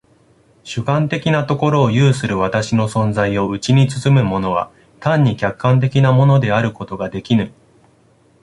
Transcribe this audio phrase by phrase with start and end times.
[0.63, 7.53] 主観的なところを有する私の存在をうちに包むものは単に客観的なものであることができぬ。